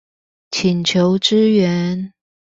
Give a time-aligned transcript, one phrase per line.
[0.49, 2.11] 請求支援